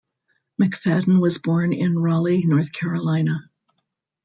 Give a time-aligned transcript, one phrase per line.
[0.59, 3.51] McFadden was born in Raleigh, North Carolina.